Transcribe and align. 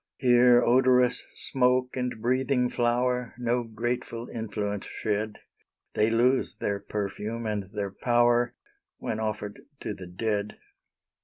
Here 0.17 0.63
odorous 0.63 1.23
smoke 1.35 1.95
and 1.95 2.19
breathing 2.19 2.71
flowerNo 2.71 3.71
grateful 3.75 4.29
influence 4.29 4.87
shed; 4.87 5.37
They 5.93 6.09
lose 6.09 6.55
their 6.55 6.79
perfume 6.79 7.45
and 7.45 7.69
their 7.71 7.91
power, 7.91 8.55
When 8.97 9.19
offered 9.19 9.61
to 9.81 9.93
the 9.93 10.07
dead. 10.07 10.57